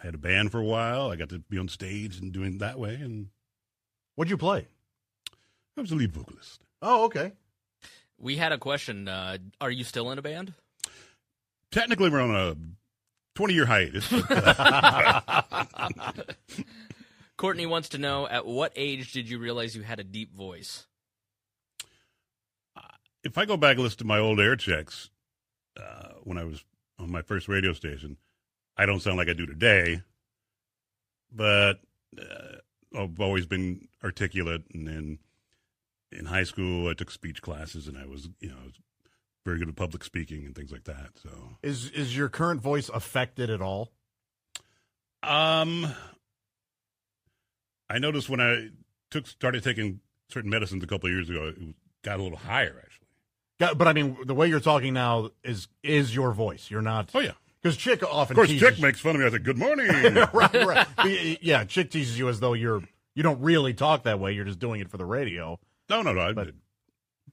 [0.00, 1.10] I had a band for a while.
[1.10, 3.28] I got to be on stage and doing it that way, and
[4.18, 4.66] What'd you play?
[5.76, 6.60] I was the lead vocalist.
[6.82, 7.34] Oh, okay.
[8.18, 9.06] We had a question.
[9.06, 10.54] Uh, are you still in a band?
[11.70, 12.56] Technically, we're on a
[13.36, 14.08] twenty-year hiatus.
[17.36, 20.86] Courtney wants to know at what age did you realize you had a deep voice?
[23.22, 25.10] if I go back and listen to my old air checks
[25.78, 26.64] uh, when I was
[26.98, 28.16] on my first radio station,
[28.76, 30.02] I don't sound like I do today.
[31.32, 31.80] But
[32.18, 32.56] uh,
[32.98, 35.18] I've always been articulate, and then
[36.10, 38.56] in high school I took speech classes, and I was, you know,
[39.44, 41.10] very good at public speaking and things like that.
[41.22, 41.28] So,
[41.62, 43.92] Is is your current voice affected at all?
[45.22, 45.86] um,
[47.90, 48.68] I noticed when I
[49.10, 52.82] took started taking certain medicines a couple of years ago, it got a little higher
[52.84, 52.97] actually.
[53.60, 56.70] Yeah, but I mean, the way you're talking now is is your voice.
[56.70, 57.10] You're not.
[57.14, 59.26] Oh yeah, Because Chick often of course, teases Chick makes fun of me.
[59.26, 59.88] I said, "Good morning."
[60.32, 60.32] right,
[60.66, 60.86] right.
[61.02, 62.82] Be- Yeah, Chick teases you as though you're
[63.14, 64.32] you don't really talk that way.
[64.32, 65.58] You're just doing it for the radio.
[65.90, 66.32] no, no, no.
[66.34, 66.50] But-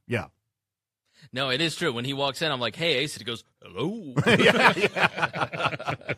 [0.08, 0.26] Yeah.
[1.32, 1.92] No, it is true.
[1.94, 6.14] When he walks in, I'm like, "Hey, Ace." And he goes, "Hello." yeah, yeah.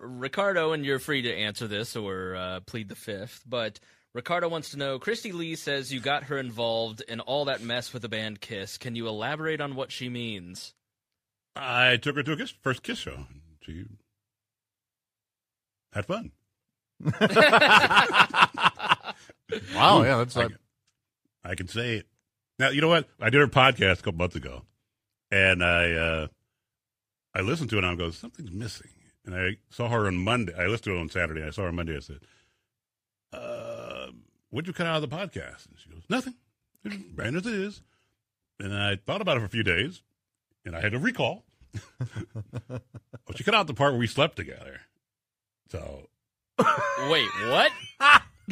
[0.00, 3.80] Ricardo, and you're free to answer this or uh, plead the fifth, but
[4.16, 7.92] Ricardo wants to know Kristi Lee says you got her involved in all that mess
[7.92, 8.78] with the band Kiss.
[8.78, 10.72] Can you elaborate on what she means?
[11.54, 13.26] I took her to a kiss, first kiss show.
[13.60, 13.84] She
[15.92, 16.32] had fun.
[19.74, 20.02] Wow.
[20.02, 20.56] Yeah, that's I, like,
[21.44, 22.06] I can say it.
[22.58, 23.08] Now, you know what?
[23.20, 24.62] I did her podcast a couple months ago,
[25.30, 26.26] and I uh,
[27.34, 28.90] I listened to it and I go, something's missing.
[29.24, 30.52] And I saw her on Monday.
[30.58, 31.44] I listened to it on Saturday.
[31.44, 31.96] I saw her on Monday.
[31.96, 32.20] I said,
[34.50, 35.66] what'd you cut out of the podcast?
[35.66, 36.34] And she goes, nothing.
[36.84, 37.82] It's brand as it is.
[38.60, 40.02] And I thought about it for a few days,
[40.64, 41.44] and I had to recall.
[42.68, 42.80] well,
[43.34, 44.80] she cut out the part where we slept together.
[45.68, 46.08] So
[47.10, 47.72] Wait, what?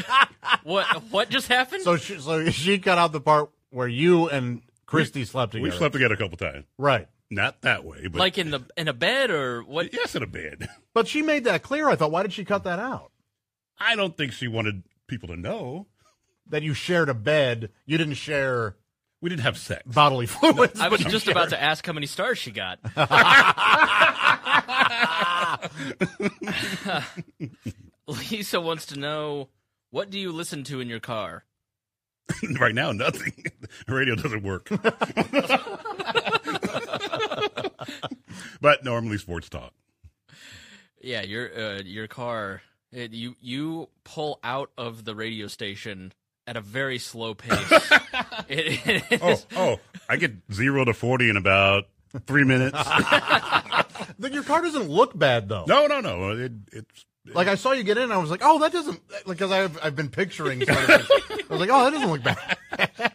[0.63, 0.87] what?
[1.11, 1.83] What just happened?
[1.83, 5.71] so she, so she cut out the part where you and Kristi slept together.
[5.71, 6.67] we slept together a couple times.
[6.79, 7.09] Right.
[7.31, 9.93] Not that way, but like in the in a bed or what?
[9.93, 10.69] yes, in a bed.
[10.93, 11.89] But she made that clear.
[11.89, 13.11] I thought, why did she cut that out?
[13.79, 15.87] I don't think she wanted people to know
[16.49, 17.71] That you shared a bed.
[17.87, 18.77] You didn't share
[19.21, 19.83] we didn't have sex.
[19.87, 20.79] bodily fluids.
[20.81, 22.79] I was just shared- about to ask how many stars she got.
[28.07, 29.49] Lisa wants to know
[29.91, 31.45] what do you listen to in your car?
[32.61, 33.33] right now, nothing.
[33.87, 34.69] The radio doesn't work.
[38.61, 39.73] but normally sports talk.
[41.01, 42.63] Yeah, your uh, your car.
[42.95, 46.13] It, you you pull out of the radio station
[46.47, 47.59] at a very slow pace.
[48.49, 51.85] it, it Oh, oh, I get zero to forty in about
[52.27, 52.79] three minutes.
[54.19, 55.65] Then your car doesn't look bad though.
[55.67, 56.31] no, no, no.
[56.33, 59.01] It, it's Like I saw you get in, and I was like, "Oh, that doesn't."
[59.11, 60.65] like Because I've I've been picturing.
[60.65, 63.13] Sort of, I was like, "Oh, that doesn't look bad."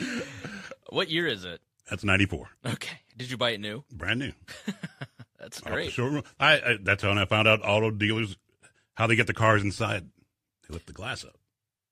[0.90, 1.60] what year is it?
[1.88, 3.84] that's ninety four, Okay, did you buy it new?
[3.92, 4.32] brand new.
[5.38, 5.92] That's Off the great.
[5.92, 6.22] showroom.
[6.40, 8.36] I, I that's when I found out auto dealers
[8.94, 10.08] how they get the cars inside.
[10.68, 11.36] They lift the glass up.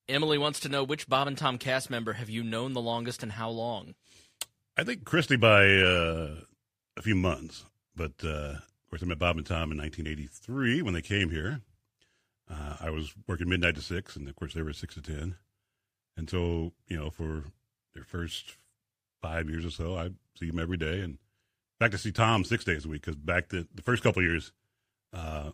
[0.09, 3.23] Emily wants to know which Bob and Tom cast member have you known the longest
[3.23, 3.95] and how long?
[4.77, 6.45] I think Kristi by uh,
[6.97, 8.55] a few months, but uh,
[8.91, 11.61] course, I met Bob and Tom in 1983 when they came here.
[12.51, 15.37] Uh, I was working midnight to six, and of course they were six to ten.
[16.17, 17.45] And so, you know, for
[17.95, 18.57] their first
[19.23, 21.19] five years or so, I see them every day, and
[21.79, 24.29] back to see Tom six days a week because back the the first couple of
[24.29, 24.53] years,
[25.13, 25.51] uh,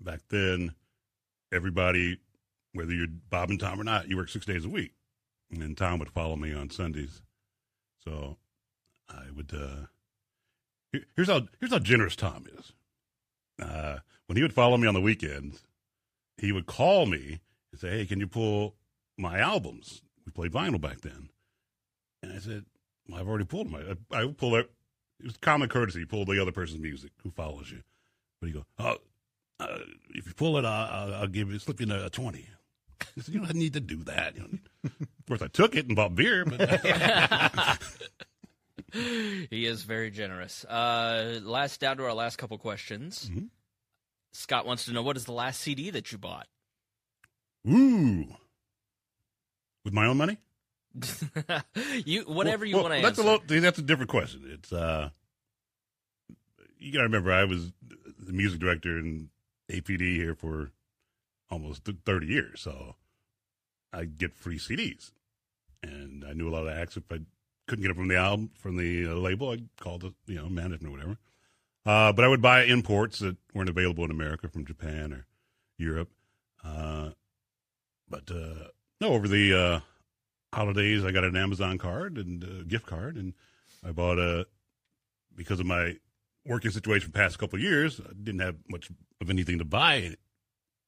[0.00, 0.74] back then,
[1.52, 2.18] everybody,
[2.72, 4.92] whether you're Bob and Tom or not, you work six days a week,
[5.50, 7.22] and Tom would follow me on Sundays,
[8.04, 8.36] so
[9.08, 9.52] I would.
[9.54, 9.86] Uh,
[10.92, 12.72] here- here's how here's how generous Tom is.
[13.58, 15.64] Uh, when he would follow me on the weekends,
[16.36, 17.40] he would call me
[17.72, 18.76] and say, "Hey, can you pull
[19.16, 21.30] my albums?" We played vinyl back then,
[22.22, 22.66] and I said,
[23.08, 23.98] well, "I've already pulled them.
[24.12, 24.70] I, I pull it.
[25.20, 26.04] It was common courtesy.
[26.04, 27.82] Pull the other person's music who follows you."
[28.40, 28.98] But he go, "Oh,
[29.60, 29.78] uh,
[30.10, 32.46] if you pull it, I'll, I'll, give you slip you a twenty.
[33.00, 34.58] I said, "You don't need to do that." You know?
[35.00, 36.80] of course, I took it and bought beer, but
[38.92, 40.64] he is very generous.
[40.64, 43.30] Uh, last down to our last couple questions.
[43.32, 43.48] Mhm.
[44.32, 46.46] Scott wants to know what is the last CD that you bought?
[47.68, 48.24] ooh,
[49.84, 50.38] with my own money.
[52.04, 53.28] you whatever you Well, want to that's answer.
[53.28, 54.42] a little, that's a different question.
[54.52, 55.10] It's uh,
[56.78, 57.72] you got to remember, I was
[58.18, 59.28] the music director in
[59.70, 60.72] APD here for
[61.50, 62.96] almost thirty years, so
[63.92, 65.12] I get free CDs,
[65.82, 66.96] and I knew a lot of acts.
[66.96, 67.20] If I
[67.66, 70.48] couldn't get it from the album from the uh, label, I called the you know
[70.48, 71.18] management or whatever.
[71.86, 75.26] Uh, but I would buy imports that weren't available in America from Japan or
[75.78, 76.10] Europe.
[76.62, 77.10] Uh,
[78.08, 78.68] but uh,
[79.00, 79.80] no, over the uh,
[80.54, 83.34] holidays, I got an Amazon card and a gift card, and
[83.86, 84.46] I bought a
[85.34, 85.96] because of my
[86.48, 88.00] working situation for past couple of years.
[88.00, 90.16] I didn't have much of anything to buy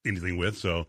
[0.05, 0.87] anything with, so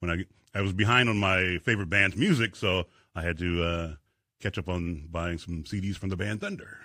[0.00, 0.24] when I
[0.58, 2.84] I was behind on my favorite band's music, so
[3.14, 3.94] I had to uh,
[4.40, 6.78] catch up on buying some CDs from the band Thunder.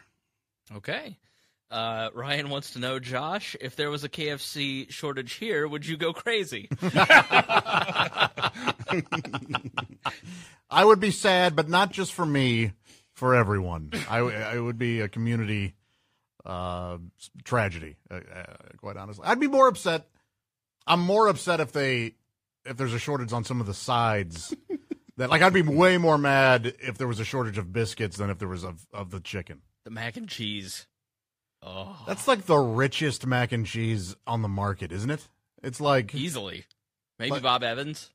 [0.75, 1.17] Okay.
[1.71, 5.97] Uh, Ryan wants to know, Josh, if there was a KFC shortage here, would you
[5.97, 6.67] go crazy?
[10.71, 12.71] I would be sad, but not just for me,
[13.13, 13.91] for everyone.
[14.10, 15.75] I, it would be a community
[16.49, 16.97] uh,
[17.43, 18.43] tragedy, uh, uh,
[18.77, 19.25] quite honestly.
[19.25, 20.07] I'd be more upset.
[20.88, 22.15] I'm more upset if they
[22.65, 24.55] if there's a shortage on some of the sides.
[25.17, 28.29] that like I'd be way more mad if there was a shortage of biscuits than
[28.29, 29.62] if there was of of the chicken.
[29.83, 30.88] the mac and cheese.
[31.62, 35.27] Oh, That's like the richest mac and cheese on the market, isn't it?
[35.62, 36.65] It's like easily.
[37.19, 38.12] Maybe But- Bob Evans.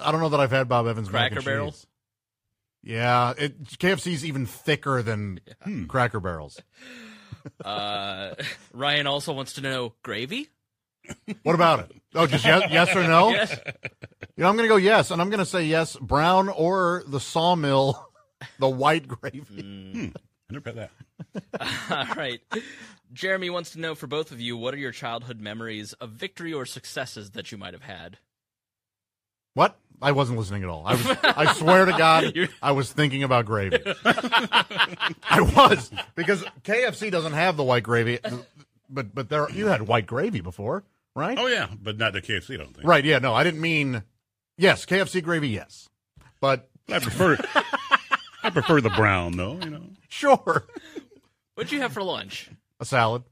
[0.00, 1.70] I don't know that I've had Bob Evans mac Cracker and Barrel?
[1.70, 1.86] cheese.
[2.82, 5.84] Yeah, it KFC's even thicker than Hmm.
[5.86, 6.60] Cracker Barrels.
[7.64, 8.34] Uh,
[8.72, 10.48] Ryan also wants to know gravy.
[11.42, 11.92] What about it?
[12.14, 13.30] Oh, just yes, yes or no?
[13.30, 13.58] Yes.
[14.36, 17.04] You know, I'm going to go yes, and I'm going to say yes, brown or
[17.06, 18.08] the sawmill,
[18.58, 19.40] the white gravy.
[19.40, 20.16] Mm.
[20.16, 20.90] I never had
[21.60, 21.90] that.
[22.10, 22.40] All right.
[23.12, 26.52] Jeremy wants to know for both of you, what are your childhood memories of victory
[26.52, 28.18] or successes that you might have had?
[29.54, 29.78] What?
[30.02, 30.84] I wasn't listening at all.
[30.86, 31.06] I was.
[31.24, 33.78] I swear to God, I was thinking about gravy.
[34.04, 38.18] I was because KFC doesn't have the white gravy,
[38.90, 41.38] but but there you had white gravy before, right?
[41.38, 42.54] Oh yeah, but not the KFC.
[42.54, 42.86] I don't think.
[42.86, 43.04] Right?
[43.04, 43.18] Yeah.
[43.18, 44.02] No, I didn't mean.
[44.58, 45.48] Yes, KFC gravy.
[45.48, 45.88] Yes,
[46.40, 47.36] but I prefer.
[48.42, 49.58] I prefer the brown though.
[49.62, 49.82] You know.
[50.08, 50.66] sure,
[51.54, 52.50] What'd you have for lunch?
[52.80, 53.22] a salad.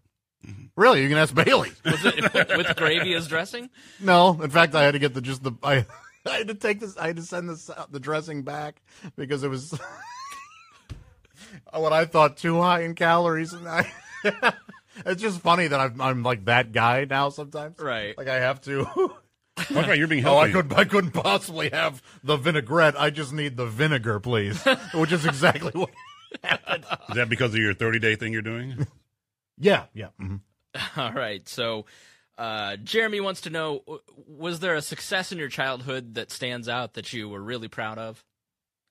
[0.77, 1.71] Really, you can ask Bailey.
[1.85, 3.69] Was it with gravy as dressing?
[4.01, 5.85] No, in fact, I had to get the just the I,
[6.27, 6.97] I had to take this.
[6.97, 8.83] I had to send this the dressing back
[9.17, 9.79] because it was
[11.73, 13.91] what I thought too high in calories, and I.
[15.07, 17.29] it's just funny that I'm I'm like that guy now.
[17.31, 18.17] Sometimes, Right.
[18.17, 18.87] Like I have to.
[19.71, 20.37] Okay, you're being healthy.
[20.37, 20.69] oh, I healthy.
[20.69, 22.99] could I couldn't possibly have the vinaigrette.
[22.99, 24.63] I just need the vinegar, please.
[24.95, 25.91] Which is exactly what.
[27.11, 28.87] Is that because of your 30 day thing you're doing?
[29.59, 30.09] Yeah, yeah.
[30.21, 30.41] mhm.
[30.97, 31.47] All right.
[31.49, 31.85] So,
[32.43, 33.83] uh, Jeremy wants to know:
[34.27, 37.99] Was there a success in your childhood that stands out that you were really proud
[37.99, 38.25] of?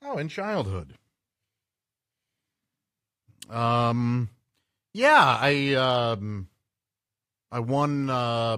[0.01, 0.93] Oh, in childhood.
[3.49, 4.29] Um,
[4.93, 6.47] yeah, I um,
[7.51, 8.55] I won uh,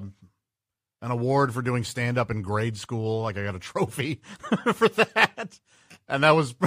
[1.01, 3.23] an award for doing stand up in grade school.
[3.23, 4.21] Like I got a trophy
[4.75, 5.59] for that,
[6.07, 6.53] and that was.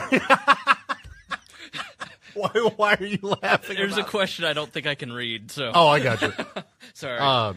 [2.35, 2.51] why?
[2.77, 3.77] Why are you laughing?
[3.77, 5.53] There's a question I don't think I can read.
[5.53, 6.33] So, Oh, I got you.
[6.95, 7.19] sorry.
[7.21, 7.55] Uh,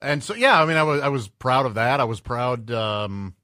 [0.00, 2.00] and so yeah, I mean, I was I was proud of that.
[2.00, 2.70] I was proud.
[2.70, 3.34] Um,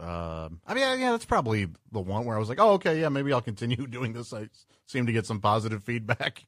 [0.00, 3.00] uh, I mean, yeah, yeah, that's probably the one where I was like, oh, okay,
[3.00, 4.32] yeah, maybe I'll continue doing this.
[4.32, 4.48] I
[4.86, 6.44] seem to get some positive feedback.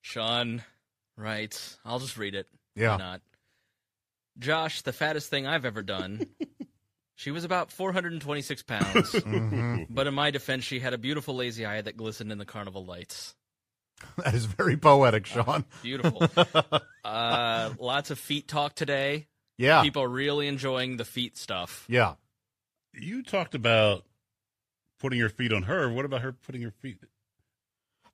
[0.00, 0.62] Sean
[1.16, 2.46] writes, I'll just read it.
[2.74, 3.20] Why Yeah, not?
[4.38, 6.26] Josh, the fattest thing I've ever done.
[7.14, 9.86] she was about 426 pounds, Mhm.
[9.90, 12.84] but in my defense, she had a beautiful lazy eye that glistened in the carnival
[12.84, 13.34] lights.
[14.24, 15.64] That is very poetic, Sean.
[15.82, 16.22] Beautiful.
[17.04, 19.26] uh, lots of feet talk today.
[19.58, 21.84] Yeah, People are really enjoying the feet stuff.
[21.88, 22.14] yeah.
[22.94, 24.04] You talked about
[25.00, 25.90] putting your feet on her.
[25.92, 26.98] What about her putting her feet?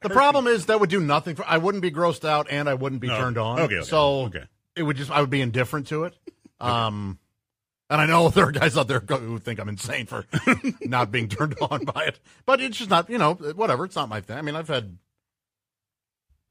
[0.02, 1.44] The Her problem is that would do nothing for.
[1.48, 3.16] I wouldn't be grossed out, and I wouldn't be No.
[3.18, 3.58] turned on.
[3.60, 4.44] Okay, okay, so okay.
[4.76, 6.14] it would just I would be indifferent to it.
[6.58, 7.18] Um,
[7.90, 10.24] and I know there are guys out there who think I'm insane for
[10.80, 13.10] not being turned on by it, but it's just not.
[13.10, 13.84] You know, whatever.
[13.84, 14.38] It's not my thing.
[14.38, 14.96] I mean, I've had.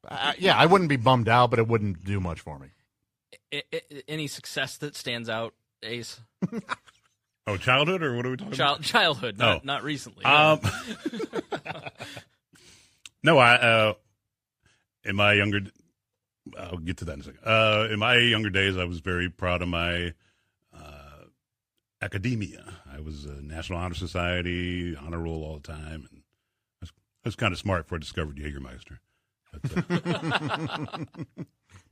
[0.08, 2.68] Uh, yeah, I wouldn't be bummed out, but it wouldn't do much for me.
[3.54, 6.20] I, I, any success that stands out, Ace?
[7.48, 9.62] Oh, childhood, or what are we talking Child, childhood, not, Oh.
[9.64, 10.26] not recently.
[10.26, 10.60] Um,
[13.24, 13.56] no, I.
[13.56, 13.94] Uh,
[15.04, 15.60] in my younger,
[16.58, 17.40] I'll get to that in a second.
[17.46, 20.14] Uh, in my younger days, I was very proud of my
[20.76, 21.26] uh,
[22.02, 22.66] academia.
[22.92, 26.92] I was a National Honor Society honor roll all the time, and I was,
[27.24, 28.98] I was kind of smart for a discovered Jägermeister.
[29.62, 30.98] But, uh,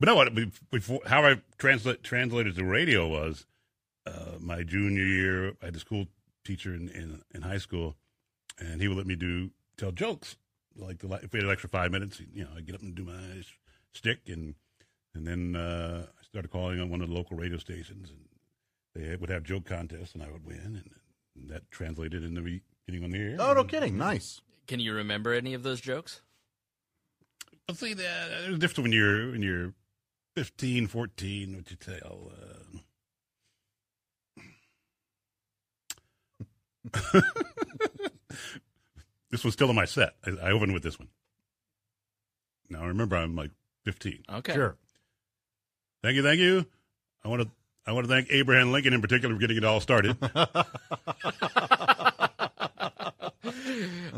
[0.00, 0.34] no, what
[0.70, 3.46] before how I translate translated to radio was
[4.06, 5.48] uh, my junior year.
[5.62, 6.06] I had a school
[6.44, 7.96] teacher in, in in high school,
[8.58, 10.36] and he would let me do tell jokes.
[10.76, 12.82] Like the, if we had an extra five minutes, you know, I would get up
[12.82, 13.42] and do my
[13.92, 14.54] stick, and
[15.14, 18.20] and then uh, I started calling on one of the local radio stations, and
[19.04, 20.90] they would have joke contests, and I would win, and,
[21.36, 23.36] and that translated into me getting on the air.
[23.38, 23.96] Oh, no And- kidding.
[23.96, 24.40] Nice.
[24.66, 26.22] Can you remember any of those jokes?
[27.68, 29.72] I'll say that there's a difference when you're when you're
[30.36, 32.32] 15, 14, what you tell.
[36.82, 37.20] Uh...
[39.30, 40.14] this was still in my set.
[40.26, 41.08] I, I opened with this one.
[42.68, 43.50] Now I remember, I'm like
[43.84, 44.24] 15.
[44.34, 44.54] Okay.
[44.54, 44.76] Sure.
[46.02, 46.66] Thank you, thank you.
[47.24, 47.48] I want to
[47.86, 50.16] I want to thank Abraham Lincoln in particular for getting it all started.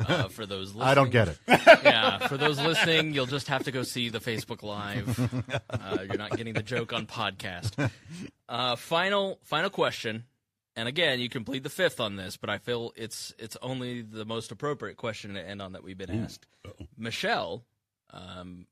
[0.17, 1.39] Uh, for those listening, I don't get it.
[1.49, 5.19] yeah, for those listening, you'll just have to go see the Facebook Live.
[5.69, 7.91] Uh, you're not getting the joke on podcast.
[8.49, 10.25] Uh, final, final question,
[10.75, 14.03] and again, you can plead the fifth on this, but I feel it's it's only
[14.03, 16.47] the most appropriate question to end on that we've been asked.
[16.65, 16.87] Uh-oh.
[16.97, 17.65] Michelle,
[18.11, 18.67] um,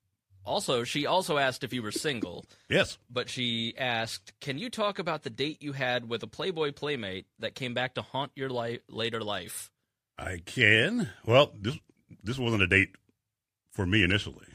[0.44, 2.98] also, she also asked if you were single, yes.
[3.10, 7.26] but she asked, "Can you talk about the date you had with a Playboy playmate
[7.38, 9.70] that came back to haunt your life later life?"
[10.18, 11.10] I can.
[11.26, 11.78] Well, this
[12.22, 12.94] this wasn't a date
[13.72, 14.46] for me initially.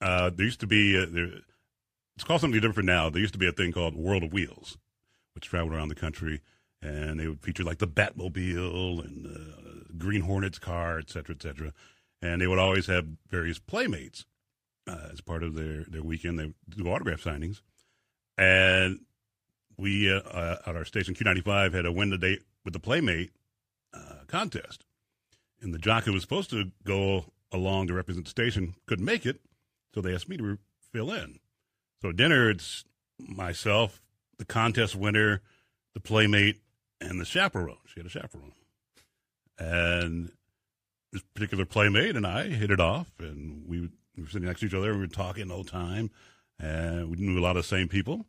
[0.00, 1.30] Uh, there used to be uh there,
[2.16, 3.08] it's called something different now.
[3.08, 4.78] There used to be a thing called World of Wheels,
[5.34, 6.40] which traveled around the country,
[6.82, 11.42] and they would feature like the Batmobile and uh, Green Hornets car, et cetera, et
[11.42, 11.72] cetera.
[12.22, 14.26] And they would always have various playmates
[14.86, 16.38] uh, as part of their their weekend.
[16.38, 17.62] They do autograph signings,
[18.36, 19.00] and
[19.78, 23.30] we uh, uh, at our station Q95 had a win the date with the playmate
[23.94, 24.84] uh, contest.
[25.60, 29.26] And the jock who was supposed to go along to represent the station couldn't make
[29.26, 29.40] it,
[29.94, 30.58] so they asked me to
[30.92, 31.38] fill in.
[32.00, 32.84] So dinner, it's
[33.18, 34.00] myself,
[34.38, 35.42] the contest winner,
[35.94, 36.60] the playmate,
[37.00, 37.76] and the chaperone.
[37.86, 38.52] She had a chaperone.
[39.58, 40.32] And
[41.12, 44.66] this particular playmate and I hit it off, and we, we were sitting next to
[44.66, 46.10] each other, we were talking the whole time,
[46.58, 48.26] and we knew a lot of the same people.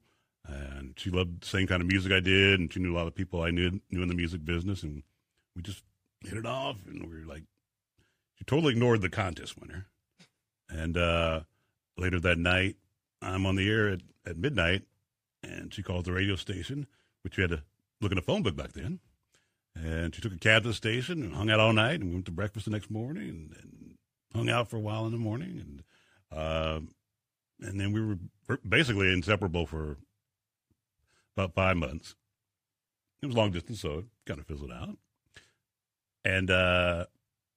[0.48, 3.08] And she loved the same kind of music I did, and she knew a lot
[3.08, 5.04] of people I knew knew in the music business, and
[5.56, 5.84] we just
[6.22, 7.44] hit it off, and we were like,
[8.36, 9.88] she totally ignored the contest winner.
[10.70, 11.42] And uh,
[11.98, 12.78] later that night,
[13.22, 14.84] I'm on the air at, at midnight,
[15.44, 16.88] and she calls the radio station,
[17.24, 17.64] which you had to
[18.00, 19.00] look in a phone book back then.
[19.76, 22.14] And she took a cab to the station and hung out all night, and we
[22.14, 23.98] went to breakfast the next morning, and, and
[24.34, 25.84] hung out for a while in the morning, and
[26.38, 26.80] uh,
[27.60, 29.98] and then we were basically inseparable for
[31.36, 32.16] about five months.
[33.22, 34.98] It was long distance, so it kind of fizzled out.
[36.24, 37.06] And uh,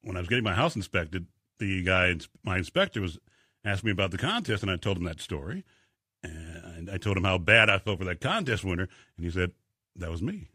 [0.02, 1.26] when I was getting my house inspected,
[1.58, 3.18] the guy, my inspector, was
[3.64, 5.64] asked me about the contest, and I told him that story.
[6.22, 9.52] And I told him how bad I felt for that contest winner, and he said,
[9.96, 10.48] "That was me."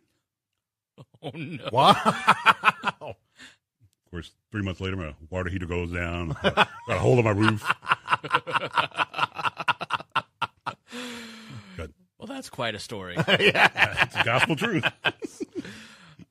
[1.22, 1.70] Oh no!
[1.72, 1.96] Wow.
[4.06, 7.30] Of course, three months later, my water heater goes down, got a hole in my
[7.30, 7.64] roof.
[12.18, 13.16] Well, that's quite a story.
[13.18, 14.84] It's gospel truth.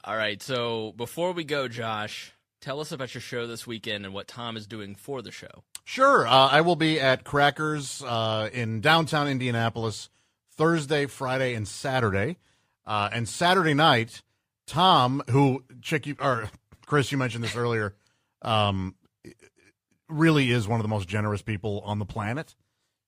[0.08, 2.32] All right, so before we go, Josh,
[2.62, 5.64] tell us about your show this weekend and what Tom is doing for the show.
[5.84, 6.26] Sure.
[6.26, 10.08] Uh, I will be at Crackers uh, in downtown Indianapolis
[10.56, 12.38] Thursday, Friday, and Saturday.
[12.86, 14.22] Uh, and Saturday night,
[14.66, 16.48] Tom, who Chick, you, or
[16.86, 17.94] Chris, you mentioned this earlier,
[18.40, 18.94] um,
[20.08, 22.56] really is one of the most generous people on the planet.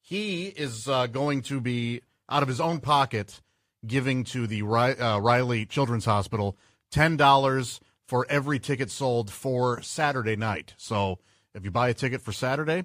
[0.02, 3.40] He is uh, going to be out of his own pocket
[3.86, 6.58] giving to the uh, Riley Children's Hospital
[6.90, 10.74] ten dollars for every ticket sold for Saturday night.
[10.76, 11.18] So
[11.54, 12.84] if you buy a ticket for Saturday,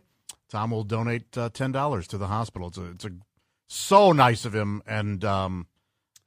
[0.50, 2.68] Tom will donate uh, ten dollars to the hospital.
[2.68, 3.12] It's a, it's a
[3.68, 5.68] so nice of him, and um,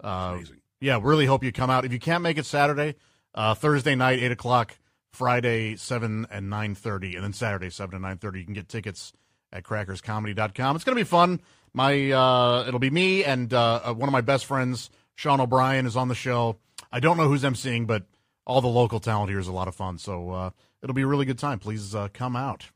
[0.02, 0.60] uh, Amazing.
[0.80, 1.84] yeah, really hope you come out.
[1.84, 2.96] If you can't make it Saturday,
[3.34, 4.76] uh, Thursday night eight o'clock,
[5.12, 8.40] Friday seven and nine thirty, and then Saturday seven and nine thirty.
[8.40, 9.12] You can get tickets
[9.52, 10.76] at crackerscomedy.com.
[10.76, 11.40] It's gonna be fun.
[11.72, 15.84] My uh, it'll be me and uh, uh, one of my best friends, Sean O'Brien,
[15.84, 16.58] is on the show.
[16.92, 18.04] I don't know who's emceeing, but
[18.46, 19.98] all the local talent here is a lot of fun.
[19.98, 20.50] So uh,
[20.80, 21.58] it'll be a really good time.
[21.58, 22.66] Please uh, come out.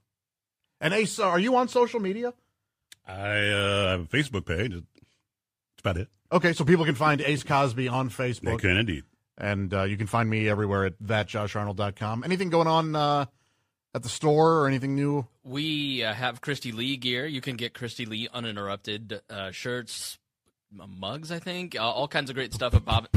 [0.80, 2.34] And Ace, uh, are you on social media?
[3.06, 3.12] I
[3.48, 4.72] uh, have a Facebook page.
[4.72, 4.84] That's
[5.78, 6.08] about it.
[6.32, 8.40] Okay, so people can find Ace Cosby on Facebook.
[8.40, 9.04] They Facebook, can indeed.
[9.38, 12.24] and uh, you can find me everywhere at thatjosharnold.com.
[12.24, 13.26] Anything going on uh,
[13.94, 15.28] at the store or anything new?
[15.44, 17.24] We uh, have Kristi Lee gear.
[17.24, 20.21] You can get Kristi Lee uninterrupted uh, shirts, m-
[20.72, 21.30] mugs.
[21.30, 23.08] I think uh, all kinds of great stuff at Bob.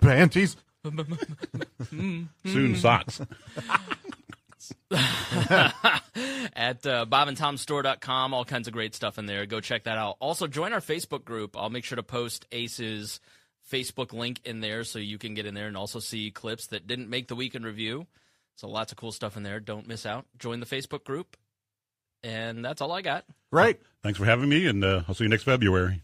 [0.00, 0.56] Panties?
[1.90, 3.20] Soon socks.
[4.90, 8.34] at uh, bobandtomstore.com.
[8.34, 9.46] All kinds of great stuff in there.
[9.46, 10.16] Go check that out.
[10.20, 11.56] Also, join our Facebook group.
[11.56, 13.20] I'll make sure to post Ace's
[13.70, 16.86] Facebook link in there so you can get in there and also see clips that
[16.86, 18.06] didn't make the weekend review.
[18.56, 19.58] So, lots of cool stuff in there.
[19.60, 20.26] Don't miss out.
[20.38, 21.36] Join the Facebook group.
[22.22, 23.24] And that's all I got.
[23.50, 23.78] Right.
[24.02, 26.03] Thanks for having me, and uh, I'll see you next February.